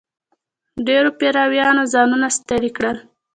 ډېرو 0.85 1.09
پیرانو 1.19 1.83
ځانونه 1.93 2.27
ستړي 2.37 2.69
کړل. 2.77 2.97